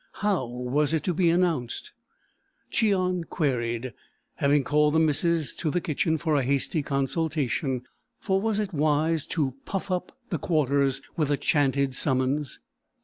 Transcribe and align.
How 0.25 0.47
was 0.47 0.93
it 0.93 1.03
to 1.03 1.13
be 1.13 1.29
announced, 1.29 1.91
Cheon 2.71 3.23
queried, 3.29 3.93
having 4.37 4.63
called 4.63 4.95
the 4.95 4.99
missus 4.99 5.53
to 5.57 5.69
the 5.69 5.79
kitchen 5.79 6.17
for 6.17 6.33
a 6.33 6.41
hasty 6.43 6.81
consultation, 6.81 7.83
for 8.19 8.41
was 8.41 8.57
it 8.57 8.73
wise 8.73 9.27
to 9.27 9.53
puff 9.63 9.91
up 9.91 10.17
the 10.31 10.39
Quarters 10.39 11.03
with 11.15 11.29
a 11.29 11.37
chanted 11.37 11.93
summons? 11.93 12.59